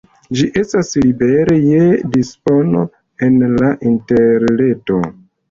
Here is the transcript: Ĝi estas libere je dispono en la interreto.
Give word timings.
Ĝi 0.37 0.45
estas 0.59 0.87
libere 1.03 1.57
je 1.73 1.81
dispono 2.15 2.83
en 3.29 3.39
la 3.61 3.71
interreto. 3.93 4.99